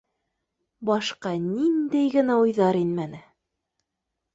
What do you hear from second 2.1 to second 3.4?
генә уйҙар инмәне!